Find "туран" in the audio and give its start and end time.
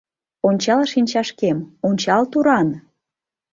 2.31-2.67